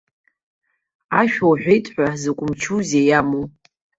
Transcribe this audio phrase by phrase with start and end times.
[1.19, 3.45] Ашәа уҳәеит ҳәа, закә мчузеи иамоу!